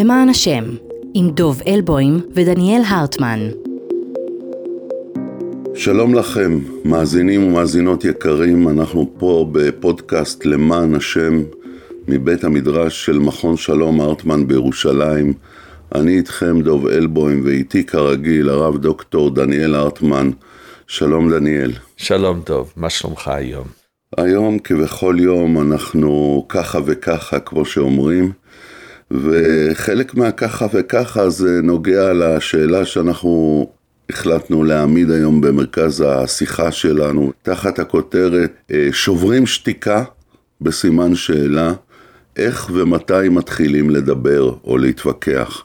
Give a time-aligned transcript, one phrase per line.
[0.00, 0.64] למען השם,
[1.14, 3.38] עם דוב אלבוים ודניאל הרטמן.
[5.74, 11.42] שלום לכם, מאזינים ומאזינות יקרים, אנחנו פה בפודקאסט למען השם
[12.08, 15.32] מבית המדרש של מכון שלום הרטמן בירושלים.
[15.94, 20.30] אני איתכם דוב אלבוים ואיתי כרגיל הרב דוקטור דניאל הרטמן.
[20.86, 21.72] שלום דניאל.
[21.96, 23.66] שלום דוב, מה שלומך היום?
[24.16, 28.32] היום כבכל יום אנחנו ככה וככה כמו שאומרים
[29.10, 33.66] וחלק מהככה וככה זה נוגע לשאלה שאנחנו
[34.10, 40.04] החלטנו להעמיד היום במרכז השיחה שלנו תחת הכותרת אה, שוברים שתיקה
[40.60, 41.72] בסימן שאלה
[42.36, 45.64] איך ומתי מתחילים לדבר או להתווכח.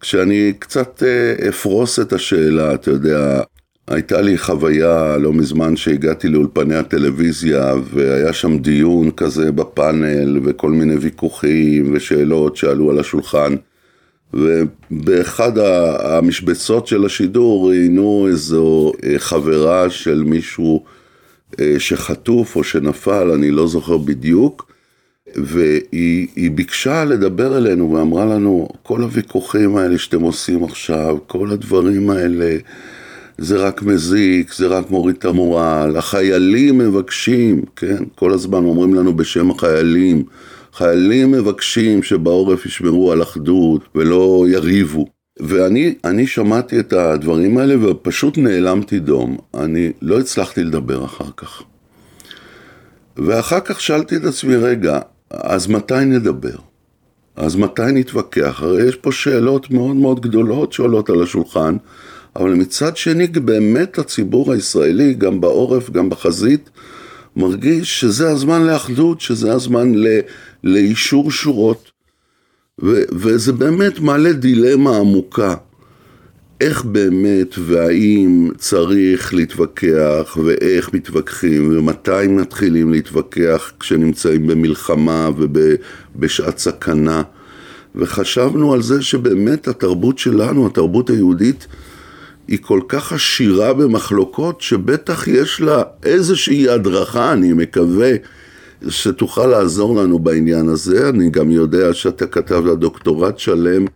[0.00, 3.42] כשאני קצת אה, אפרוס את השאלה, אתה יודע,
[3.88, 10.94] הייתה לי חוויה לא מזמן שהגעתי לאולפני הטלוויזיה והיה שם דיון כזה בפאנל וכל מיני
[10.94, 13.54] ויכוחים ושאלות שעלו על השולחן.
[14.34, 15.52] ובאחד
[15.98, 20.84] המשבצות של השידור ראיינו איזו אה, חברה של מישהו
[21.60, 24.72] אה, שחטוף או שנפל, אני לא זוכר בדיוק.
[25.34, 32.56] והיא ביקשה לדבר אלינו ואמרה לנו כל הוויכוחים האלה שאתם עושים עכשיו, כל הדברים האלה
[33.38, 38.04] זה רק מזיק, זה רק מוריד את המורל, החיילים מבקשים, כן?
[38.14, 40.24] כל הזמן אומרים לנו בשם החיילים,
[40.72, 45.06] חיילים מבקשים שבעורף ישמרו על אחדות ולא יריבו.
[45.40, 51.62] ואני שמעתי את הדברים האלה ופשוט נעלמתי דום, אני לא הצלחתי לדבר אחר כך.
[53.16, 54.98] ואחר כך שאלתי את עצמי, רגע,
[55.30, 56.56] אז מתי נדבר?
[57.36, 58.62] אז מתי נתווכח?
[58.62, 61.76] הרי יש פה שאלות מאוד מאוד גדולות שעולות על השולחן,
[62.38, 66.70] אבל מצד שני באמת הציבור הישראלי, גם בעורף, גם בחזית,
[67.36, 70.06] מרגיש שזה הזמן לאחדות, שזה הזמן ל,
[70.64, 71.90] לאישור שורות.
[72.82, 75.54] ו, וזה באמת מעלה דילמה עמוקה.
[76.60, 87.22] איך באמת והאם צריך להתווכח ואיך מתווכחים ומתי מתחילים להתווכח כשנמצאים במלחמה ובשעת סכנה
[87.94, 91.66] וחשבנו על זה שבאמת התרבות שלנו, התרבות היהודית
[92.48, 98.12] היא כל כך עשירה במחלוקות, שבטח יש לה איזושהי הדרכה, אני מקווה,
[98.88, 101.08] שתוכל לעזור לנו בעניין הזה.
[101.08, 103.86] אני גם יודע שאתה כתב לה דוקטורט שלם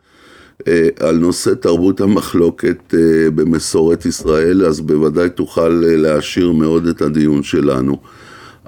[0.68, 7.02] אה, על נושא תרבות המחלוקת אה, במסורת ישראל, אז בוודאי תוכל אה, להעשיר מאוד את
[7.02, 7.96] הדיון שלנו.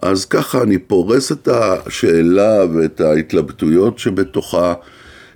[0.03, 4.75] אז ככה אני פורס את השאלה ואת ההתלבטויות שבתוכה.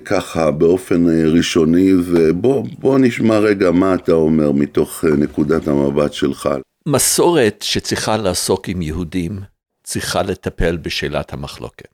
[0.07, 6.49] ככה באופן אה, ראשוני, ובוא נשמע רגע מה אתה אומר מתוך אה, נקודת המבט שלך.
[6.87, 9.41] מסורת שצריכה לעסוק עם יהודים,
[9.85, 11.89] צריכה לטפל בשאלת המחלוקת.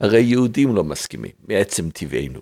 [0.00, 2.40] הרי יהודים לא מסכימים, מעצם טבענו.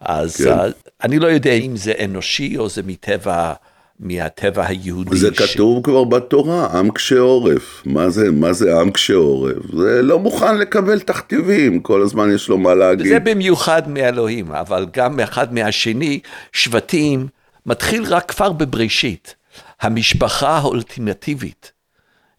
[0.00, 0.48] אז כן.
[0.48, 0.66] אה,
[1.04, 3.52] אני לא יודע אם זה אנושי או זה מטבע
[4.00, 5.16] מהטבע היהודי.
[5.16, 5.52] זה ש...
[5.52, 7.82] כתוב כבר בתורה, עם קשה עורף.
[7.86, 9.56] מה זה, מה זה עם קשה עורף?
[9.76, 13.06] זה לא מוכן לקבל תכתיבים, כל הזמן יש לו מה להגיד.
[13.06, 16.20] זה במיוחד מאלוהים, אבל גם אחד מהשני,
[16.52, 17.26] שבטים,
[17.66, 19.34] מתחיל רק כבר בבראשית.
[19.80, 21.72] המשפחה האולטימטיבית.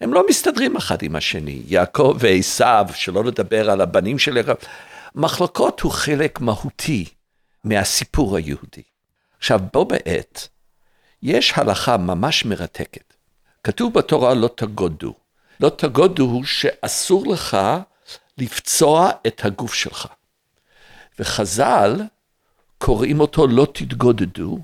[0.01, 4.53] הם לא מסתדרים אחד עם השני, יעקב ועשיו, שלא לדבר על הבנים של יעקב.
[5.15, 7.05] מחלוקות הוא חלק מהותי
[7.63, 8.81] מהסיפור היהודי.
[9.37, 10.47] עכשיו, בו בעת,
[11.23, 13.13] יש הלכה ממש מרתקת.
[13.63, 15.13] כתוב בתורה לא תגודו.
[15.59, 17.57] לא תגודו הוא שאסור לך
[18.37, 20.07] לפצוע את הגוף שלך.
[21.19, 22.01] וחז"ל
[22.77, 24.59] קוראים אותו לא תתגודדו,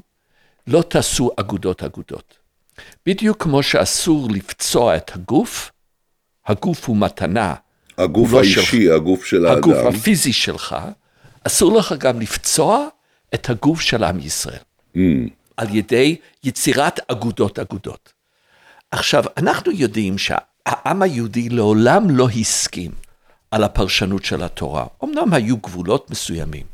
[0.68, 2.38] לא תעשו אגודות אגודות.
[3.06, 5.72] בדיוק כמו שאסור לפצוע את הגוף,
[6.46, 7.56] הגוף הוא מתנה.
[7.98, 8.92] הגוף הוא לא האישי, של...
[8.92, 9.58] הגוף של האדם.
[9.58, 10.76] הגוף הפיזי שלך,
[11.44, 12.88] אסור לך גם לפצוע
[13.34, 14.62] את הגוף של עם ישראל.
[14.96, 15.00] Mm.
[15.58, 18.14] על ידי יצירת אגודות אגודות.
[18.92, 22.92] עכשיו, אנחנו יודעים שהעם היהודי לעולם לא הסכים
[23.52, 24.86] על הפרשנות של התורה.
[25.04, 26.66] אמנם היו גבולות מסוימים,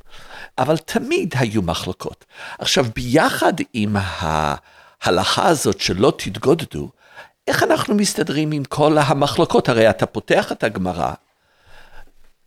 [0.57, 2.25] אבל תמיד היו מחלוקות.
[2.59, 6.89] עכשיו, ביחד עם ההלכה הזאת שלא תתגודדו,
[7.47, 9.69] איך אנחנו מסתדרים עם כל המחלוקות?
[9.69, 11.13] הרי אתה פותח את הגמרא,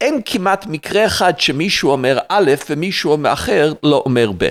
[0.01, 4.51] אין כמעט מקרה אחד שמישהו אומר א' ומישהו אחר לא אומר ב'.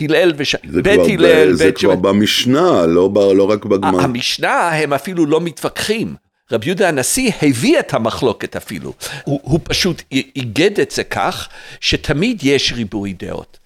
[0.00, 0.56] הלל וש...
[0.64, 4.00] בית הלל, זה כבר במשנה, לא, לא רק בגמר.
[4.00, 6.14] המשנה, הם אפילו לא מתווכחים.
[6.52, 8.92] רבי יהודה הנשיא הביא את המחלוקת אפילו.
[9.24, 11.48] הוא, הוא פשוט איגד את זה כך,
[11.80, 13.58] שתמיד יש ריבוי דעות.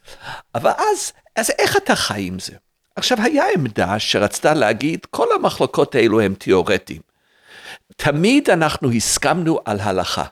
[0.55, 2.53] אבל אז, אז איך אתה חי עם זה?
[2.97, 7.01] עכשיו, היה עמדה שרצתה להגיד, כל המחלוקות האלו הם תיאורטיים.
[7.97, 10.25] תמיד אנחנו הסכמנו על הלכה,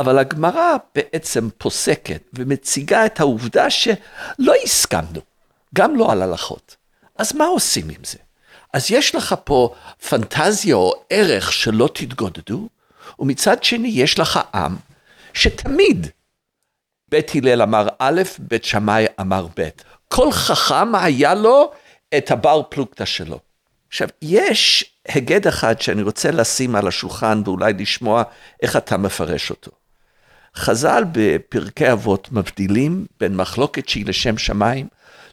[0.00, 5.20] אבל הגמרא בעצם פוסקת ומציגה את העובדה שלא הסכמנו,
[5.74, 6.76] גם לא על הלכות.
[7.18, 8.18] אז מה עושים עם זה?
[8.74, 9.74] אז יש לך פה
[10.08, 12.68] פנטזיה או ערך שלא תתגודדו,
[13.18, 14.76] ומצד שני יש לך עם
[15.34, 16.06] שתמיד
[17.08, 19.68] בית הלל אמר א', בית שמאי אמר ב'.
[20.08, 21.72] כל חכם היה לו
[22.16, 23.38] את הבר פלוגתא שלו.
[23.88, 28.22] עכשיו, יש היגד אחד שאני רוצה לשים על השולחן ואולי לשמוע
[28.62, 29.79] איך אתה מפרש אותו.
[30.56, 34.86] חז"ל בפרקי אבות מבדילים בין מחלוקת שהיא לשם שמיים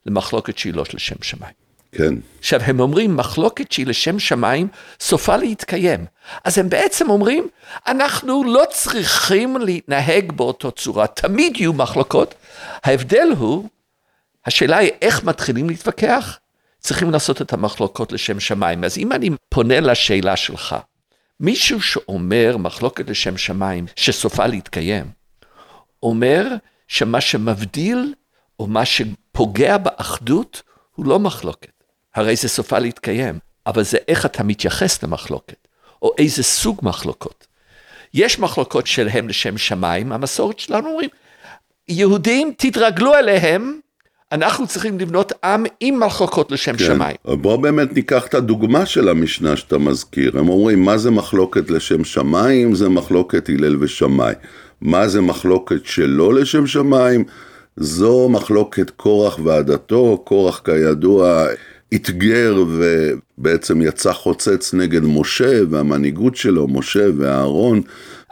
[0.06, 1.54] למחלוקת שהיא לא לשם שמיים.
[1.92, 2.14] כן.
[2.40, 4.68] עכשיו, הם אומרים, מחלוקת שהיא לשם שמיים,
[5.00, 6.06] סופה להתקיים.
[6.44, 7.48] אז הם בעצם אומרים,
[7.88, 12.36] אנחנו לא צריכים להתנהג באותו צורה, תמיד יהיו מחלוקות.
[12.84, 13.69] ההבדל הוא,
[14.46, 16.40] השאלה היא איך מתחילים להתווכח,
[16.80, 18.84] צריכים לעשות את המחלוקות לשם שמיים.
[18.84, 20.75] אז אם אני פונה לשאלה שלך,
[21.39, 25.06] מישהו שאומר מחלוקת לשם שמיים, שסופה להתקיים,
[26.04, 26.48] אומר
[26.88, 28.13] שמה שמבדיל,
[28.60, 30.62] או מה שפוגע באחדות,
[30.95, 31.84] הוא לא מחלוקת.
[32.16, 35.68] הרי זה סופה להתקיים, אבל זה איך אתה מתייחס למחלוקת,
[36.01, 37.48] או איזה סוג מחלוקות.
[38.13, 41.10] יש מחלוקות שלהם לשם שמיים, המסורת שלנו אומרים,
[41.88, 43.80] יהודים תתרגלו אליהם,
[44.32, 46.86] אנחנו צריכים לבנות עם עם מחלוקות לשם כן.
[46.86, 47.16] שמיים.
[47.26, 50.40] בוא באמת ניקח את הדוגמה של המשנה שאתה מזכיר.
[50.40, 52.76] הם אומרים, מה זה מחלוקת לשם שמיים?
[52.76, 54.34] זה מחלוקת הלל ושמאי.
[54.82, 57.24] מה זה מחלוקת שלא לשם שמיים?
[57.78, 60.22] זו מחלוקת קורח ועדתו.
[60.24, 61.46] קורח כידוע
[61.96, 67.82] אתגר ובעצם יצא חוצץ נגד משה והמנהיגות שלו, משה ואהרון.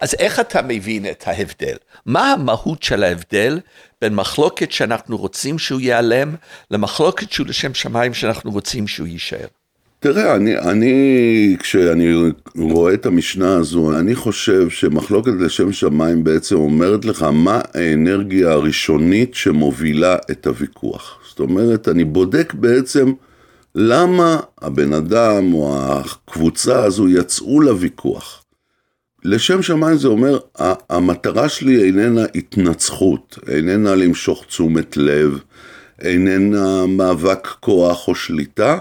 [0.01, 1.75] אז איך אתה מבין את ההבדל?
[2.05, 3.59] מה המהות של ההבדל
[4.01, 6.35] בין מחלוקת שאנחנו רוצים שהוא ייעלם,
[6.71, 9.47] למחלוקת שהוא לשם שמיים שאנחנו רוצים שהוא יישאר?
[9.99, 12.13] תראה, אני, אני, כשאני
[12.55, 19.35] רואה את המשנה הזו, אני חושב שמחלוקת לשם שמיים בעצם אומרת לך מה האנרגיה הראשונית
[19.35, 21.19] שמובילה את הוויכוח.
[21.29, 23.13] זאת אומרת, אני בודק בעצם
[23.75, 28.44] למה הבן אדם או הקבוצה הזו יצאו לוויכוח.
[29.27, 30.39] לשם שמיים זה אומר,
[30.89, 35.39] המטרה שלי איננה התנצחות, איננה למשוך תשומת לב,
[36.01, 38.79] איננה מאבק כוח או שליטה,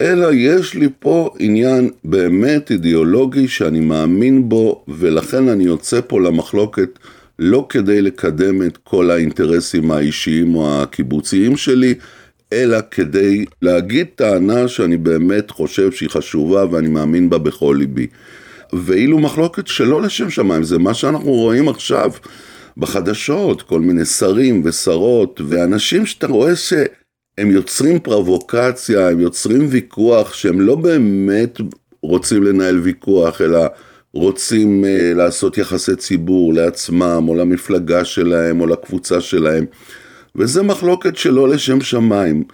[0.00, 6.98] אלא יש לי פה עניין באמת אידיאולוגי שאני מאמין בו, ולכן אני יוצא פה למחלוקת
[7.38, 11.94] לא כדי לקדם את כל האינטרסים האישיים או הקיבוציים שלי,
[12.52, 18.06] אלא כדי להגיד טענה שאני באמת חושב שהיא חשובה ואני מאמין בה בכל ליבי.
[18.74, 22.10] ואילו מחלוקת שלא לשם שמיים, זה מה שאנחנו רואים עכשיו
[22.76, 30.60] בחדשות, כל מיני שרים ושרות, ואנשים שאתה רואה שהם יוצרים פרובוקציה, הם יוצרים ויכוח, שהם
[30.60, 31.60] לא באמת
[32.02, 33.66] רוצים לנהל ויכוח, אלא
[34.12, 39.64] רוצים uh, לעשות יחסי ציבור לעצמם, או למפלגה שלהם, או לקבוצה שלהם.
[40.36, 42.44] וזה מחלוקת שלא לשם שמיים.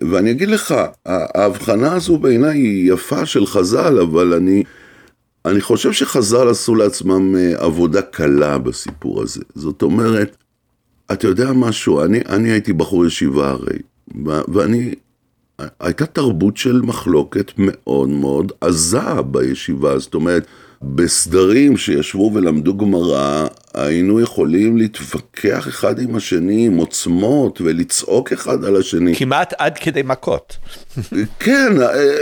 [0.00, 0.74] ואני אגיד לך,
[1.06, 4.62] ההבחנה הזו בעיניי היא יפה של חז"ל, אבל אני,
[5.48, 9.40] אני חושב שחז"ל עשו לעצמם אה, עבודה קלה בסיפור הזה.
[9.54, 10.36] זאת אומרת,
[11.12, 13.78] אתה יודע משהו, אני, אני הייתי בחור ישיבה הרי,
[14.48, 14.94] ואני,
[15.80, 20.46] הייתה תרבות של מחלוקת מאוד מאוד עזה בישיבה, זאת אומרת,
[20.82, 28.76] בסדרים שישבו ולמדו גמרא, היינו יכולים להתווכח אחד עם השני עם עוצמות ולצעוק אחד על
[28.76, 29.16] השני.
[29.16, 30.56] כמעט עד כדי מכות.
[31.38, 31.72] כן,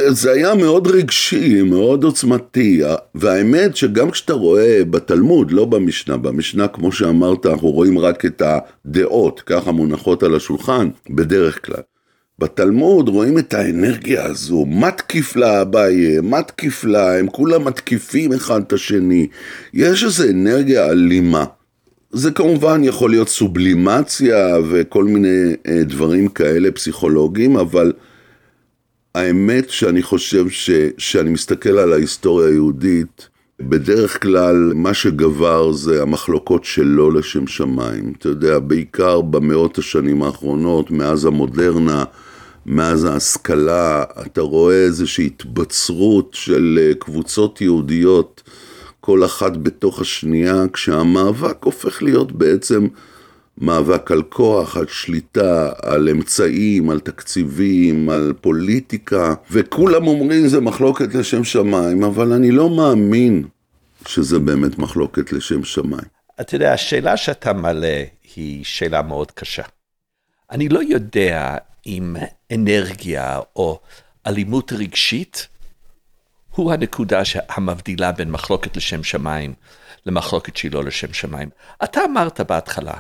[0.09, 2.83] זה היה מאוד רגשי, מאוד עוצמתי,
[3.15, 9.41] והאמת שגם כשאתה רואה בתלמוד, לא במשנה, במשנה כמו שאמרת, אנחנו רואים רק את הדעות,
[9.41, 11.83] ככה מונחות על השולחן, בדרך כלל.
[12.39, 18.33] בתלמוד רואים את האנרגיה הזו, מה תקיף לה אביי, מה תקיף לה, הם כולם מתקיפים
[18.33, 19.27] אחד את השני.
[19.75, 21.45] יש איזו אנרגיה אלימה.
[22.11, 27.93] זה כמובן יכול להיות סובלימציה וכל מיני אה, דברים כאלה פסיכולוגיים, אבל
[29.15, 33.29] האמת שאני חושב ש, שאני מסתכל על ההיסטוריה היהודית,
[33.61, 38.13] בדרך כלל מה שגבר זה המחלוקות שלא לשם שמיים.
[38.19, 42.05] אתה יודע, בעיקר במאות השנים האחרונות, מאז המודרנה,
[42.67, 48.43] מאז ההשכלה, אתה רואה איזושהי התבצרות של אה, קבוצות יהודיות,
[49.01, 52.87] כל אחת בתוך השנייה, כשהמאבק הופך להיות בעצם
[53.59, 61.15] מאבק על כוח, על שליטה, על אמצעים, על תקציבים, על פוליטיקה, וכולם אומרים זה מחלוקת
[61.15, 63.45] לשם שמיים, אבל אני לא מאמין
[64.09, 66.09] שזה באמת מחלוקת לשם שמיים.
[66.41, 68.05] אתה יודע, השאלה שאתה מעלה
[68.37, 69.63] היא שאלה מאוד קשה.
[70.51, 72.17] אני לא יודע אם
[72.55, 73.81] אנרגיה או
[74.27, 75.49] אלימות רגשית
[76.51, 79.55] הוא הנקודה המבדילה בין מחלוקת לשם שמיים
[80.07, 81.51] למחלוקת שהיא לא לשם שמיים.
[81.85, 82.95] אתה אמרת בהתחלה,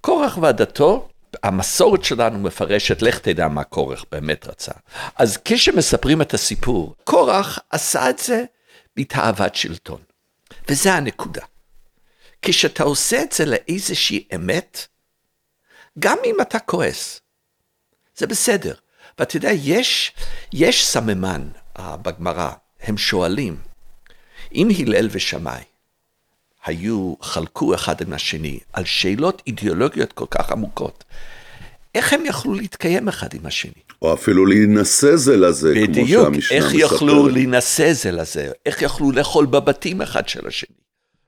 [0.00, 1.08] קורח ועדתו,
[1.42, 4.72] המסורת שלנו מפרשת, לך תדע מה קורח באמת רצה.
[5.16, 8.44] אז כשמספרים את הסיפור, קורח עשה את זה
[8.96, 10.00] מתאוות שלטון.
[10.68, 11.42] וזה הנקודה.
[12.42, 14.86] כשאתה עושה את זה לאיזושהי אמת,
[15.98, 17.20] גם אם אתה כועס,
[18.16, 18.74] זה בסדר.
[19.18, 20.12] ואתה יודע, יש,
[20.52, 22.50] יש סממן uh, בגמרא,
[22.82, 23.56] הם שואלים,
[24.54, 25.62] אם הלל ושמאי
[26.64, 31.04] היו, חלקו אחד עם השני על שאלות אידיאולוגיות כל כך עמוקות,
[31.94, 33.82] איך הם יכלו להתקיים אחד עם השני?
[34.02, 36.92] או אפילו להינשא זה לזה, בדיוק, כמו שהמשנה איך מספרת.
[36.92, 40.76] יכלו להינשא זה לזה, איך יכלו לאכול בבתים אחד של השני.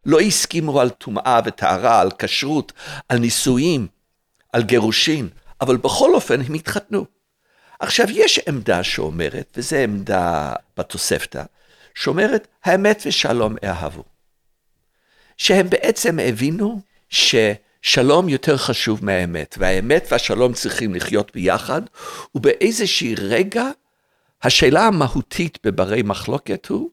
[0.06, 2.72] לא הסכימו על טומאה וטהרה, על כשרות,
[3.08, 3.86] על נישואים,
[4.52, 5.28] על גירושין,
[5.60, 7.04] אבל בכל אופן הם התחתנו.
[7.80, 11.42] עכשיו, יש עמדה שאומרת, וזו עמדה בתוספתא,
[11.94, 14.04] שאומרת, האמת ושלום אהבו.
[15.36, 21.82] שהם בעצם הבינו ששלום יותר חשוב מהאמת, והאמת והשלום צריכים לחיות ביחד,
[22.34, 23.64] ובאיזשהי רגע,
[24.42, 26.90] השאלה המהותית בברי מחלוקת הוא,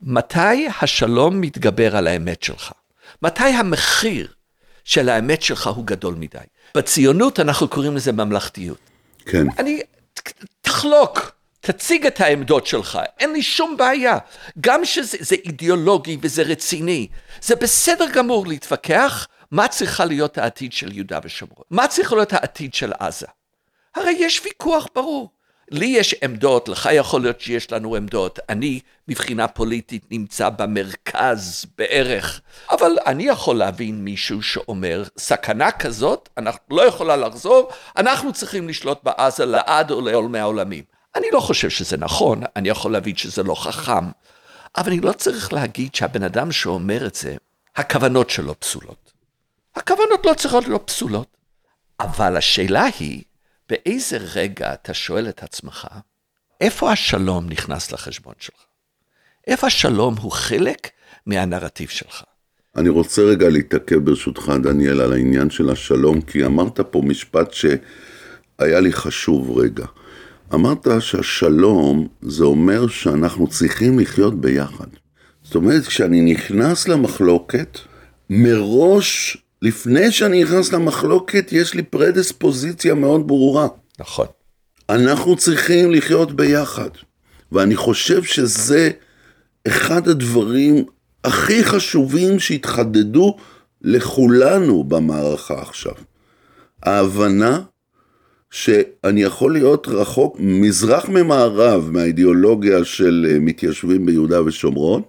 [0.00, 2.72] מתי השלום מתגבר על האמת שלך?
[3.22, 4.32] מתי המחיר
[4.84, 6.38] של האמת שלך הוא גדול מדי?
[6.74, 8.78] בציונות אנחנו קוראים לזה ממלכתיות.
[9.26, 9.46] כן.
[9.58, 9.80] אני,
[10.60, 14.18] תחלוק, תציג את העמדות שלך, אין לי שום בעיה.
[14.60, 17.08] גם שזה זה אידיאולוגי וזה רציני,
[17.42, 22.74] זה בסדר גמור להתווכח מה צריכה להיות העתיד של יהודה ושומרון, מה צריך להיות העתיד
[22.74, 23.26] של עזה.
[23.94, 25.30] הרי יש ויכוח ברור.
[25.70, 28.38] לי יש עמדות, לך יכול להיות שיש לנו עמדות.
[28.48, 32.40] אני, מבחינה פוליטית, נמצא במרכז בערך.
[32.70, 38.98] אבל אני יכול להבין מישהו שאומר, סכנה כזאת, אנחנו לא יכולה לחזור, אנחנו צריכים לשלוט
[39.02, 40.84] בעזה לעד או לעולמי העולמים.
[41.16, 44.10] אני לא חושב שזה נכון, אני יכול להבין שזה לא חכם,
[44.76, 47.36] אבל אני לא צריך להגיד שהבן אדם שאומר את זה,
[47.76, 49.12] הכוונות שלו פסולות.
[49.76, 51.26] הכוונות לא צריכות להיות פסולות.
[52.00, 53.22] אבל השאלה היא,
[53.68, 55.88] באיזה רגע אתה שואל את עצמך,
[56.60, 58.64] איפה השלום נכנס לחשבון שלך?
[59.46, 60.90] איפה השלום הוא חלק
[61.26, 62.22] מהנרטיב שלך?
[62.76, 68.80] אני רוצה רגע להתעכב ברשותך, דניאל, על העניין של השלום, כי אמרת פה משפט שהיה
[68.80, 69.86] לי חשוב רגע.
[70.54, 74.86] אמרת שהשלום זה אומר שאנחנו צריכים לחיות ביחד.
[75.42, 77.78] זאת אומרת, כשאני נכנס למחלוקת,
[78.30, 83.68] מראש, לפני שאני נכנס למחלוקת, יש לי פרדספוזיציה מאוד ברורה.
[84.00, 84.26] נכון.
[84.88, 86.88] אנחנו צריכים לחיות ביחד.
[87.52, 88.90] ואני חושב שזה
[89.66, 90.84] אחד הדברים
[91.24, 93.36] הכי חשובים שהתחדדו
[93.82, 95.94] לכולנו במערכה עכשיו.
[96.82, 97.60] ההבנה
[98.50, 105.02] שאני יכול להיות רחוק מזרח ממערב מהאידיאולוגיה של אה, מתיישבים ביהודה ושומרון,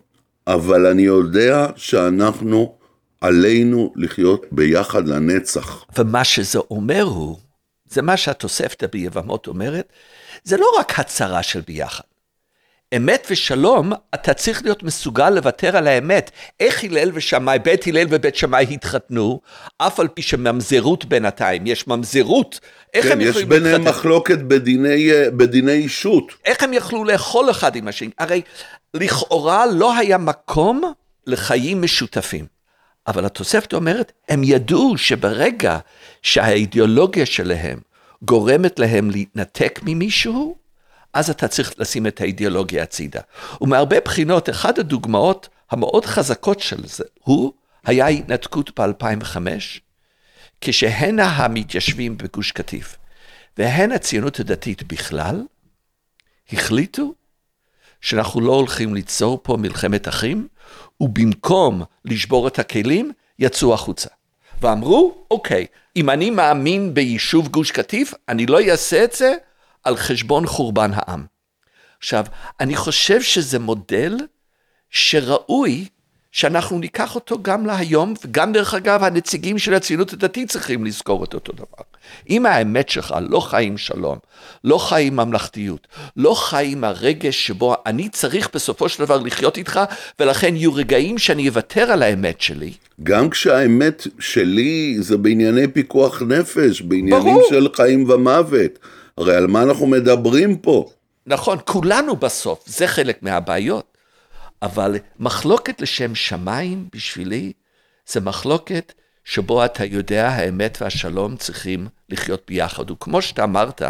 [0.48, 2.76] אבל אני יודע שאנחנו,
[3.22, 5.86] עלינו לחיות ביחד לנצח.
[5.98, 7.38] ומה שזה אומר הוא,
[7.89, 9.93] זה מה שהתוספתא ביבמות אומרת,
[10.43, 12.03] זה לא רק הצהרה של ביחד.
[12.98, 16.31] אמת ושלום, אתה צריך להיות מסוגל לוותר על האמת.
[16.60, 19.41] איך הלל ושמאי, בית הלל ובית שמאי התחתנו,
[19.77, 22.60] אף על פי שממזרות בינתיים, יש ממזרות.
[22.93, 23.98] איך כן, הם יש יכולים ביניהם להתחתן?
[23.98, 26.31] מחלוקת בדיני, אה, בדיני אישות.
[26.45, 28.10] איך הם יכלו לאכול אחד עם השני?
[28.17, 28.41] הרי
[28.93, 30.93] לכאורה לא היה מקום
[31.27, 32.55] לחיים משותפים.
[33.08, 35.80] אבל התוספת אומרת, הם ידעו שברגע
[36.22, 37.80] שהאידיאולוגיה שלהם
[38.22, 40.58] גורמת להם להתנתק ממישהו,
[41.14, 43.22] אז אתה צריך לשים את האידיאולוגיה הצידה.
[43.62, 47.54] ומהרבה בחינות, אחת הדוגמאות המאוד חזקות של זה, הוא
[47.86, 49.38] היה ההתנתקות ב-2005,
[50.62, 52.98] כשהן המתיישבים בגוש קטיף
[53.58, 55.44] והן הציונות הדתית בכלל,
[56.54, 57.14] החליטו
[58.02, 60.48] שאנחנו לא הולכים ליצור פה מלחמת אחים,
[61.01, 64.10] ובמקום לשבור את הכלים, יצאו החוצה.
[64.62, 69.34] ואמרו, אוקיי, אם אני מאמין ביישוב גוש קטיף, אני לא אעשה את זה
[69.84, 71.25] על חשבון חורבן העם.
[72.00, 72.25] עכשיו,
[72.60, 74.17] אני חושב שזה מודל
[74.89, 75.88] שראוי
[76.36, 81.34] שאנחנו ניקח אותו גם להיום, וגם דרך אגב, הנציגים של הציונות הדתית צריכים לזכור את
[81.34, 81.84] אותו דבר.
[82.30, 84.18] אם האמת שלך לא חיים שלום,
[84.63, 85.88] לא חיים ממלכתיות,
[86.18, 89.80] לא חיים הרגש שבו אני צריך בסופו של דבר לחיות איתך,
[90.20, 92.74] ולכן יהיו רגעים שאני אוותר על האמת שלי,
[93.04, 97.48] גם כשהאמת שלי זה בענייני פיקוח נפש, בעניינים ברור.
[97.50, 98.80] של חיים ומוות.
[99.18, 100.89] הרי על מה אנחנו מדברים פה?
[101.27, 103.95] נכון, כולנו בסוף, זה חלק מהבעיות.
[104.62, 107.54] אבל מחלוקת לשם שמיים בשבילי,
[108.08, 108.94] זה מחלוקת
[109.24, 112.92] שבו אתה יודע האמת והשלום צריכים לחיות ביחד.
[112.92, 113.82] וכמו שאתה אמרת,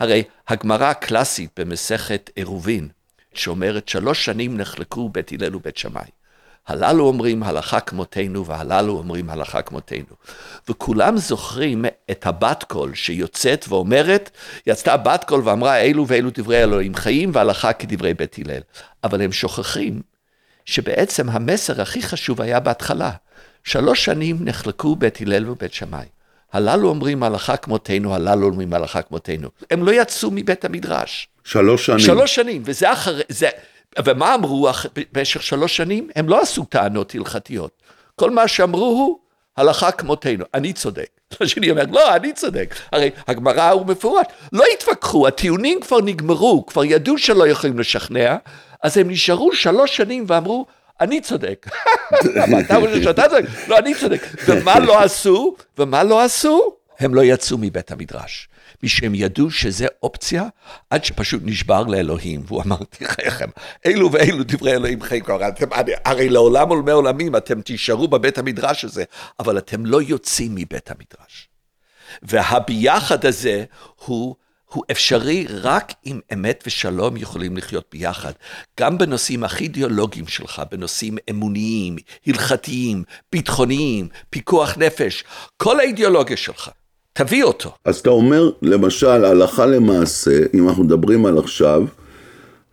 [0.00, 2.88] הרי הגמרא הקלאסית במסכת עירובין,
[3.34, 6.08] שאומרת שלוש שנים נחלקו בית הלל ובית שמאי.
[6.68, 10.14] הללו אומרים הלכה כמותנו והללו אומרים הלכה כמותנו.
[10.68, 14.30] וכולם זוכרים את הבת קול שיוצאת ואומרת,
[14.66, 18.60] יצאה בת קול ואמרה אלו ואלו דברי אלוהים חיים והלכה כדברי בית הלל.
[19.04, 20.00] אבל הם שוכחים
[20.64, 23.10] שבעצם המסר הכי חשוב היה בהתחלה.
[23.64, 26.06] שלוש שנים נחלקו בית הלל ובית שמאי.
[26.52, 29.48] הללו אומרים הלכה כמותנו, הללו אומרים הלכה כמותנו.
[29.70, 31.28] הם לא יצאו מבית המדרש.
[31.44, 31.98] שלוש שנים.
[31.98, 33.48] שלוש שנים, וזה אחרי, זה,
[34.04, 34.68] ומה אמרו
[35.12, 36.08] במשך שלוש שנים?
[36.16, 37.82] הם לא עשו טענות הלכתיות.
[38.16, 39.18] כל מה שאמרו הוא,
[39.56, 41.08] הלכה כמותנו, אני צודק.
[41.40, 42.74] השני אומר, לא, אני צודק.
[42.92, 44.32] הרי הגמרא הוא מפורט.
[44.52, 48.36] לא התווכחו, הטיעונים כבר נגמרו, כבר ידעו שלא יכולים לשכנע,
[48.82, 50.66] אז הם נשארו שלוש שנים ואמרו,
[51.00, 51.66] אני צודק.
[52.66, 53.44] אתה חושב שאתה צודק?
[53.68, 54.22] לא, אני צודק.
[54.46, 55.56] ומה לא עשו?
[55.78, 56.72] ומה לא עשו?
[56.98, 58.48] הם לא יצאו מבית המדרש.
[58.82, 60.44] משהם ידעו שזה אופציה,
[60.90, 63.48] עד שפשוט נשבר לאלוהים, והוא אמר, תחייכם,
[63.86, 65.66] אלו ואלו דברי אלוהים חיים כבר, אתם,
[66.04, 69.04] הרי לעולם עולמי עולמים אתם תישארו בבית המדרש הזה,
[69.40, 71.48] אבל אתם לא יוצאים מבית המדרש.
[72.22, 73.64] והביחד הזה
[74.06, 74.34] הוא
[74.68, 78.32] הוא אפשרי רק אם אמת ושלום יכולים לחיות ביחד.
[78.80, 81.96] גם בנושאים הכי אידיאולוגיים שלך, בנושאים אמוניים,
[82.26, 85.24] הלכתיים, ביטחוניים, פיקוח נפש,
[85.56, 86.70] כל האידיאולוגיה שלך,
[87.12, 87.74] תביא אותו.
[87.84, 91.84] אז אתה אומר, למשל, הלכה למעשה, אם אנחנו מדברים על עכשיו,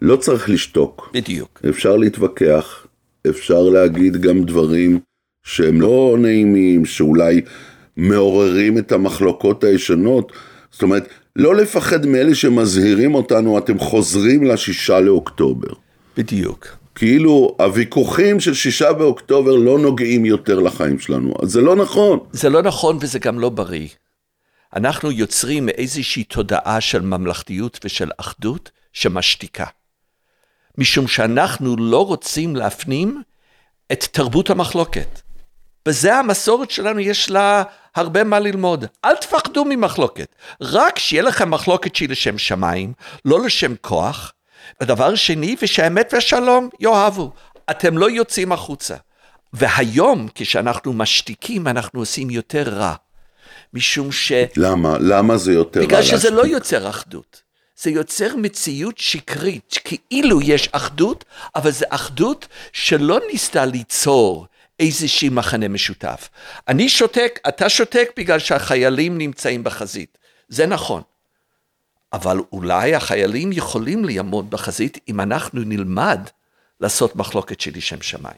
[0.02, 1.10] לא צריך לשתוק.
[1.14, 1.62] בדיוק.
[1.70, 2.86] אפשר להתווכח,
[3.30, 5.00] אפשר להגיד גם דברים
[5.44, 7.42] שהם לא נעימים, שאולי
[7.98, 10.32] מעוררים את המחלוקות הישנות.
[10.72, 15.68] זאת אומרת, לא לפחד מאלה שמזהירים אותנו, אתם חוזרים לשישה לאוקטובר.
[16.18, 16.68] בדיוק.
[16.96, 22.20] כאילו הוויכוחים של שישה באוקטובר לא נוגעים יותר לחיים שלנו, אז זה לא נכון.
[22.32, 23.88] זה לא נכון וזה גם לא בריא.
[24.76, 29.66] אנחנו יוצרים איזושהי תודעה של ממלכתיות ושל אחדות שמשתיקה.
[30.78, 33.22] משום שאנחנו לא רוצים להפנים
[33.92, 35.22] את תרבות המחלוקת.
[35.86, 37.64] בזה המסורת שלנו יש לה
[37.96, 38.86] הרבה מה ללמוד.
[39.06, 40.36] אל תפחדו ממחלוקת.
[40.62, 42.94] רק שיהיה לכם מחלוקת שהיא לשם שמיים,
[43.26, 44.34] לא לשם כוח.
[44.82, 47.32] ודבר שני, ושהאמת והשלום יאהבו.
[47.70, 48.96] אתם לא יוצאים החוצה.
[49.54, 52.94] והיום, כשאנחנו משתיקים, אנחנו עושים יותר רע.
[53.74, 54.32] משום ש...
[54.58, 54.98] למה?
[55.00, 57.42] למה זה יותר רע בגלל שזה לא יוצר אחדות.
[57.78, 64.48] זה יוצר מציאות שקרית, כאילו יש אחדות, אבל זו אחדות שלא ניסתה ליצור
[64.80, 66.30] איזשהי מחנה משותף.
[66.68, 70.18] אני שותק, אתה שותק בגלל שהחיילים נמצאים בחזית.
[70.50, 71.02] זה נכון.
[72.14, 76.20] אבל אולי החיילים יכולים לעמוד בחזית אם אנחנו נלמד
[76.82, 78.38] לעשות מחלוקת של לשם שמיים.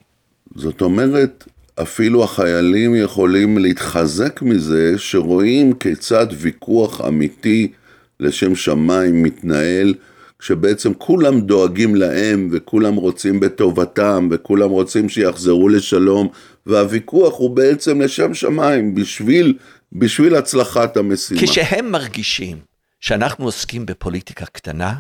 [0.56, 1.44] זאת אומרת,
[1.82, 7.72] אפילו החיילים יכולים להתחזק מזה שרואים כיצד ויכוח אמיתי
[8.20, 9.94] לשם שמיים מתנהל,
[10.40, 16.30] כשבעצם כולם דואגים להם וכולם רוצים בטובתם וכולם רוצים שיחזרו לשלום
[16.66, 19.58] והוויכוח הוא בעצם לשם שמיים בשביל,
[19.92, 21.42] בשביל הצלחת המשימה.
[21.42, 22.60] כשהם מרגישים
[23.00, 24.94] שאנחנו עוסקים בפוליטיקה קטנה,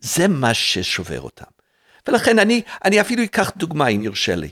[0.00, 1.44] זה מה ששובר אותם.
[2.08, 4.50] ולכן אני, אני אפילו אקח דוגמה אם יורשה לי.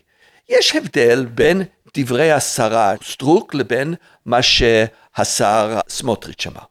[0.48, 1.62] יש הבדל בין
[1.96, 3.94] דברי השרה סטרוק לבין
[4.26, 6.62] מה שהשר סמוטריץ' אמר.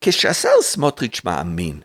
[0.00, 1.80] כשהשר סמוטריץ' מאמין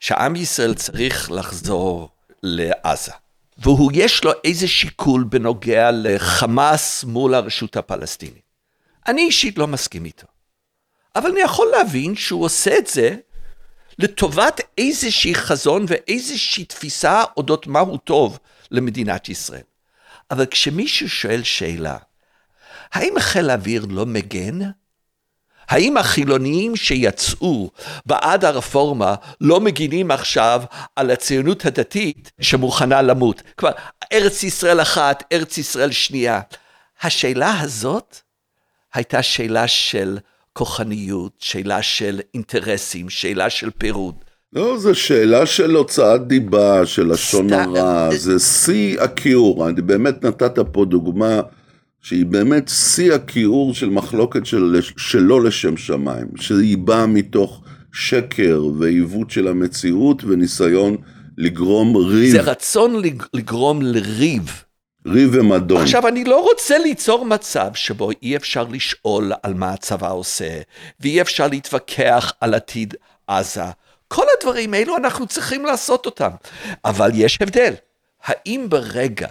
[0.00, 2.08] שעם ישראל צריך לחזור
[2.42, 3.12] לעזה,
[3.58, 8.42] והוא יש לו איזה שיקול בנוגע לחמאס מול הרשות הפלסטינית.
[9.08, 10.26] אני אישית לא מסכים איתו.
[11.16, 13.16] אבל אני יכול להבין שהוא עושה את זה
[13.98, 18.38] לטובת איזושהי חזון ואיזושהי תפיסה אודות מהו טוב
[18.70, 19.62] למדינת ישראל.
[20.30, 21.96] אבל כשמישהו שואל שאלה,
[22.92, 24.58] האם חיל האוויר לא מגן?
[25.68, 27.70] האם החילונים שיצאו
[28.06, 30.62] בעד הרפורמה לא מגינים עכשיו
[30.96, 33.42] על הציונות הדתית שמוכנה למות?
[33.56, 33.74] כלומר,
[34.12, 36.40] ארץ ישראל אחת, ארץ ישראל שנייה.
[37.02, 38.16] השאלה הזאת
[38.94, 40.18] הייתה שאלה של
[40.52, 44.14] כוחניות, שאלה של אינטרסים, שאלה של פירוד.
[44.52, 49.68] לא, זו שאלה של הוצאת דיבה, של לשון הרע, זה שיא הכיעור.
[49.68, 51.40] אני באמת נתת פה דוגמה
[52.04, 57.62] שהיא באמת שיא הכיעור של מחלוקת של, שלא לשם שמיים, שהיא באה מתוך
[57.92, 60.96] שקר ועיוות של המציאות וניסיון
[61.38, 62.32] לגרום ריב.
[62.32, 63.02] זה רצון
[63.34, 64.64] לגרום לריב.
[65.06, 65.82] ריב ומדון.
[65.82, 70.60] עכשיו, אני לא רוצה ליצור מצב שבו אי אפשר לשאול על מה הצבא עושה,
[71.00, 72.94] ואי אפשר להתווכח על עתיד
[73.26, 73.64] עזה.
[74.08, 76.30] כל הדברים האלו אנחנו צריכים לעשות אותם.
[76.84, 77.74] אבל יש הבדל.
[78.24, 79.28] האם ברגע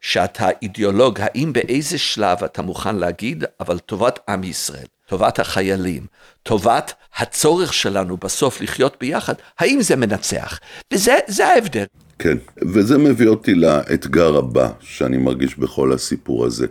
[0.00, 6.06] שאתה אידיאולוג, האם באיזה שלב אתה מוכן להגיד, אבל טובת עם ישראל, טובת החיילים,
[6.42, 10.60] טובת הצורך שלנו בסוף לחיות ביחד, האם זה מנצח?
[10.92, 11.84] וזה ההבדל.
[12.18, 16.66] כן, וזה מביא אותי לאתגר הבא שאני מרגיש בכל הסיפור הזה.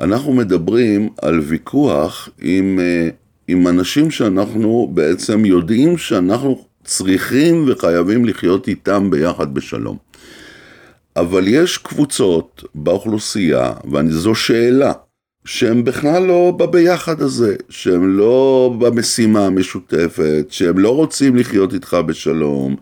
[0.00, 3.08] אנחנו מדברים על ויכוח עם, אה,
[3.48, 10.07] עם אנשים שאנחנו בעצם יודעים שאנחנו צריכים וחייבים לחיות איתם ביחד בשלום.
[11.20, 14.92] אבל יש קבוצות באוכלוסייה, וזו שאלה,
[15.44, 22.76] שהם בכלל לא בביחד הזה, שהם לא במשימה המשותפת, שהם לא רוצים לחיות איתך בשלום,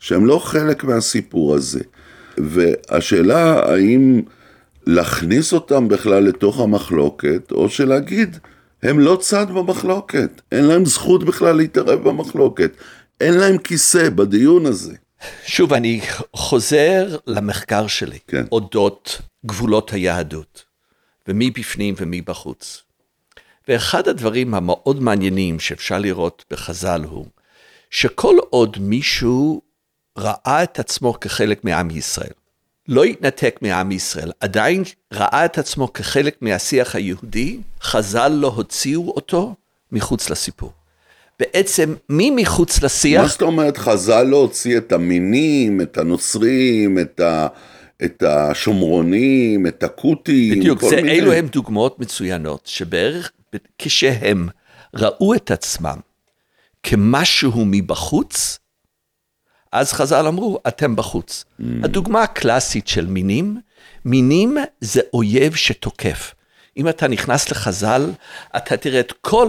[0.00, 1.80] שהם לא חלק מהסיפור הזה.
[2.38, 4.22] והשאלה האם
[4.86, 8.36] להכניס אותם בכלל לתוך המחלוקת, או שלהגיד,
[8.82, 12.72] הם לא צד במחלוקת, אין להם זכות בכלל להתערב במחלוקת,
[13.20, 14.94] אין להם כיסא בדיון הזה.
[15.46, 16.00] שוב, אני
[16.36, 18.44] חוזר למחקר שלי, כן.
[18.52, 20.64] אודות גבולות היהדות,
[21.28, 22.82] ומי בפנים ומי בחוץ.
[23.68, 27.26] ואחד הדברים המאוד מעניינים שאפשר לראות בחז"ל הוא,
[27.90, 29.62] שכל עוד מישהו
[30.18, 32.32] ראה את עצמו כחלק מעם ישראל,
[32.88, 34.82] לא התנתק מעם ישראל, עדיין
[35.12, 39.54] ראה את עצמו כחלק מהשיח היהודי, חז"ל לא הוציאו אותו
[39.92, 40.72] מחוץ לסיפור.
[41.40, 43.22] בעצם מי מחוץ לשיח...
[43.22, 47.46] מה זאת אומרת חז"ל לא הוציא את המינים, את הנוצרים, את, ה,
[48.04, 51.18] את השומרונים, את הכותים, בדיוק, כל זה, מיני.
[51.18, 53.32] אלו הם דוגמאות מצוינות, שבערך
[53.78, 54.48] כשהם
[54.94, 55.96] ראו את עצמם
[56.82, 58.58] כמשהו מבחוץ,
[59.72, 61.44] אז חז"ל אמרו, אתם בחוץ.
[61.44, 61.64] Mm.
[61.84, 63.60] הדוגמה הקלאסית של מינים,
[64.04, 66.34] מינים זה אויב שתוקף.
[66.76, 68.10] אם אתה נכנס לחז"ל,
[68.56, 69.48] אתה תראה את כל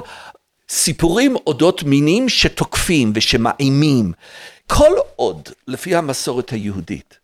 [0.70, 4.12] סיפורים אודות מינים שתוקפים ושמאיימים.
[4.68, 7.18] כל עוד, לפי המסורת היהודית,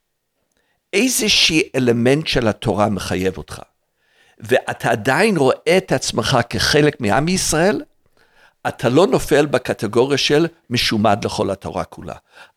[0.94, 3.62] איזשהי אלמנט של התורה מחייב אותך,
[4.40, 7.82] ואתה עדיין רואה את עצמך כחלק מעם ישראל,
[8.68, 12.14] אתה לא נופל בקטגוריה של משומד לכל התורה כולה.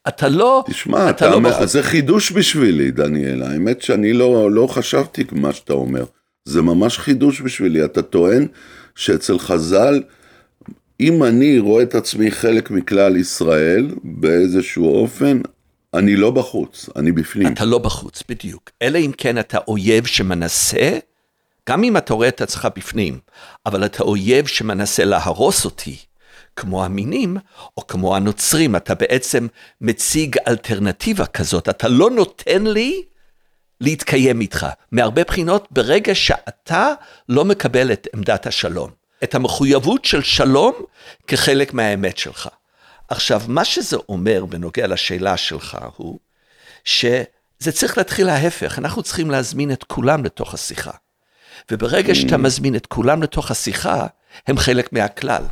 [0.08, 0.64] אתה לא...
[0.66, 1.66] תשמע, אתה אתה לא אומר.
[1.66, 3.42] זה חידוש בשבילי, דניאל.
[3.42, 6.04] האמת שאני לא, לא חשבתי מה שאתה אומר.
[6.44, 7.84] זה ממש חידוש בשבילי.
[7.84, 8.46] אתה טוען
[8.94, 10.02] שאצל חז"ל,
[11.02, 15.40] אם אני רואה את עצמי חלק מכלל ישראל באיזשהו אופן,
[15.94, 17.52] אני לא בחוץ, אני בפנים.
[17.52, 18.70] אתה לא בחוץ, בדיוק.
[18.82, 20.98] אלא אם כן אתה אויב שמנסה,
[21.68, 23.18] גם אם אתה רואה את עצמך בפנים,
[23.66, 25.96] אבל אתה אויב שמנסה להרוס אותי,
[26.56, 27.36] כמו המינים,
[27.76, 29.46] או כמו הנוצרים, אתה בעצם
[29.80, 33.02] מציג אלטרנטיבה כזאת, אתה לא נותן לי
[33.80, 34.66] להתקיים איתך.
[34.92, 36.92] מהרבה בחינות, ברגע שאתה
[37.28, 40.72] לא מקבל את עמדת השלום, את המחויבות של שלום
[41.26, 42.48] כחלק מהאמת שלך.
[43.08, 46.18] עכשיו, מה שזה אומר בנוגע לשאלה שלך הוא,
[46.84, 50.90] שזה צריך להתחיל ההפך, אנחנו צריכים להזמין את כולם לתוך השיחה.
[51.70, 54.06] וברגע שאתה מזמין את כולם לתוך השיחה,
[54.46, 55.42] הם חלק מהכלל.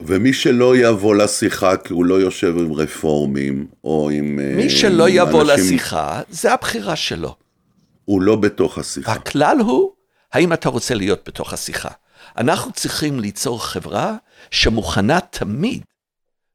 [0.00, 4.38] ומי שלא יבוא לשיחה כי הוא לא יושב עם רפורמים, או עם...
[4.42, 7.34] אה, מי שלא עם יבוא אנשים- לשיחה, זה הבחירה שלו.
[8.04, 9.12] הוא לא בתוך השיחה.
[9.12, 9.90] הכלל הוא,
[10.32, 11.88] האם אתה רוצה להיות בתוך השיחה?
[12.40, 14.16] אנחנו צריכים ליצור חברה
[14.50, 15.82] שמוכנה תמיד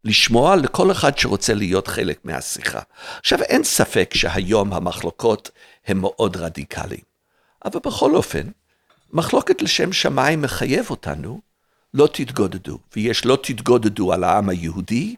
[0.03, 2.79] לשמוע לכל אחד שרוצה להיות חלק מהשיחה.
[3.19, 5.51] עכשיו, אין ספק שהיום המחלוקות
[5.87, 7.03] הן מאוד רדיקליים,
[7.65, 8.47] אבל בכל אופן,
[9.13, 11.41] מחלוקת לשם שמיים מחייב אותנו
[11.95, 15.15] לא תתגודדו, ויש לא תתגודדו על העם היהודי,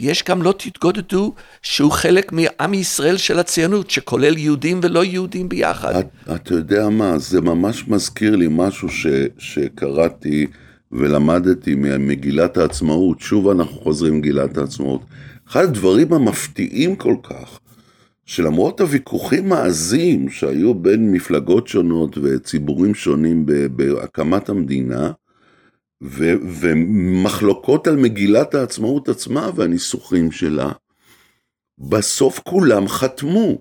[0.00, 5.94] ויש גם לא תתגודדו שהוא חלק מעם ישראל של הציונות, שכולל יהודים ולא יהודים ביחד.
[5.94, 9.06] את, אתה יודע מה, זה ממש מזכיר לי משהו ש,
[9.38, 10.46] שקראתי
[10.92, 13.20] ולמדתי ממגילת העצמאות.
[13.20, 15.00] שוב אנחנו חוזרים למגילת העצמאות.
[15.48, 17.58] אחד הדברים המפתיעים כל כך,
[18.26, 25.10] שלמרות הוויכוחים העזים שהיו בין מפלגות שונות וציבורים שונים בהקמת המדינה,
[26.02, 30.72] ו- ומחלוקות על מגילת העצמאות עצמה והניסוחים שלה,
[31.78, 33.58] בסוף כולם חתמו.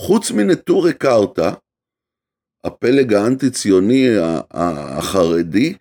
[0.00, 1.50] חוץ מנטורי קרתא,
[2.64, 4.08] הפלג האנטי-ציוני
[4.50, 5.74] החרדי,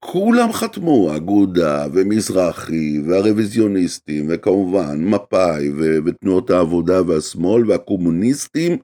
[0.00, 8.78] כולם חתמו, אגודה ומזרחי והרוויזיוניסטים וכמובן מפא"י ו- ותנועות העבודה והשמאל והקומוניסטים,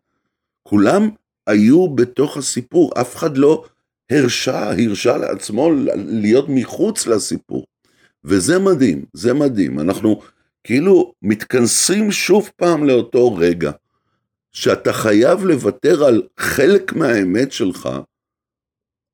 [0.63, 1.09] כולם
[1.47, 3.65] היו בתוך הסיפור, אף אחד לא
[4.11, 7.67] הרשה, הרשה לעצמו להיות מחוץ לסיפור.
[8.25, 9.81] וזה מדהים, זה מדהים.
[9.81, 10.21] אנחנו
[10.65, 13.71] כאילו מתכנסים שוב פעם לאותו רגע,
[14.53, 17.89] שאתה חייב לוותר על חלק מהאמת שלך,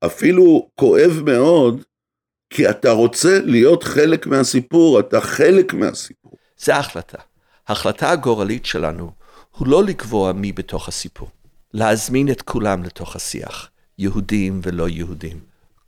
[0.05, 1.83] אפילו כואב מאוד,
[2.49, 6.31] כי אתה רוצה להיות חלק מהסיפור, אתה חלק מהסיפור.
[6.57, 7.17] זה ההחלטה.
[7.67, 9.11] ההחלטה הגורלית שלנו
[9.57, 11.29] הוא לא לקבוע מי בתוך הסיפור.
[11.73, 13.69] להזמין את כולם לתוך השיח,
[14.01, 15.39] יהודים ולא יהודים.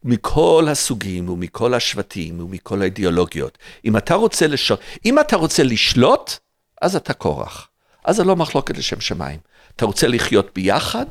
[0.03, 3.57] מכל הסוגים ומכל השבטים ומכל האידיאולוגיות.
[3.85, 4.71] אם אתה רוצה, לש...
[5.05, 6.31] אם אתה רוצה לשלוט,
[6.81, 7.69] אז אתה קורח.
[8.05, 9.39] אז זה לא מחלוקת לשם שמיים.
[9.75, 11.05] אתה רוצה לחיות ביחד,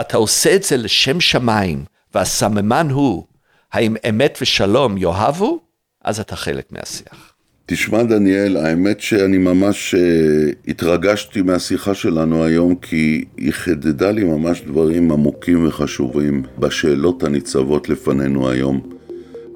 [0.00, 3.26] אתה עושה את זה לשם שמיים, והסממן הוא,
[3.72, 5.60] האם אמת ושלום יאהבו,
[6.04, 7.35] אז אתה חלק מהשיח.
[7.68, 14.62] תשמע דניאל, האמת שאני ממש uh, התרגשתי מהשיחה שלנו היום כי היא חידדה לי ממש
[14.66, 18.80] דברים עמוקים וחשובים בשאלות הניצבות לפנינו היום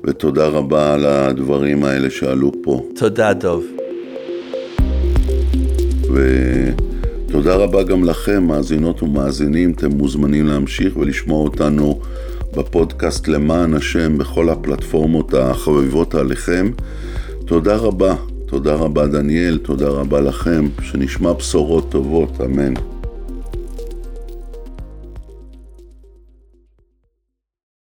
[0.04, 2.86] ותודה רבה על הדברים האלה שעלו פה.
[2.96, 3.64] תודה דוב.
[6.14, 12.00] ותודה רבה גם לכם, מאזינות ומאזינים, אתם מוזמנים להמשיך ולשמוע אותנו
[12.56, 16.70] בפודקאסט למען השם בכל הפלטפורמות החביבות עליכם.
[17.50, 18.14] תודה רבה,
[18.46, 22.74] תודה רבה דניאל, תודה רבה לכם, שנשמע בשורות טובות, אמן.